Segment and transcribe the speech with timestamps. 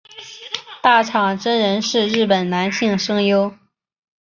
[0.81, 3.53] 大场真人是日本男性声优。